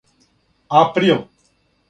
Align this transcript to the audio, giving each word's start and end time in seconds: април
април 0.77 0.81